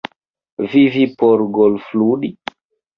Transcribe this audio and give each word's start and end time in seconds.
Vivi 0.71 1.05
por 1.21 1.47
golfludi? 1.61 2.35